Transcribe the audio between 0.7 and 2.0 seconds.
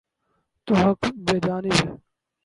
حق بجانب ہیں۔